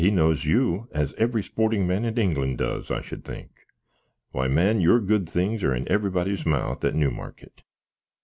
[0.01, 3.67] he knows you; as every sporting man in England does, I should think.
[4.31, 7.61] Why, man, your good things are in everybody's mouth at Newmarket."